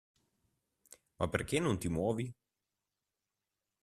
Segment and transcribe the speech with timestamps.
[1.19, 2.33] Ma perché non ti muovi?